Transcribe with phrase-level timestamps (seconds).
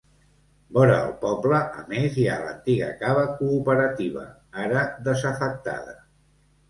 [0.77, 4.27] Vora el poble, a més, hi ha l'antiga Cava cooperativa,
[4.67, 5.95] ara desafectada.